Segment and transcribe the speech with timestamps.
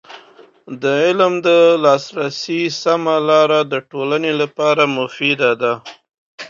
[0.81, 1.49] د علم د
[1.83, 5.73] لاسرسي سمه لاره د ټولنې لپاره مفید ده.